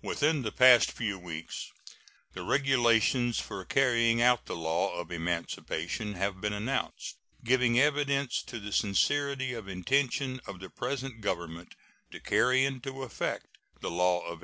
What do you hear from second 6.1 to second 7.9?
have been announced, giving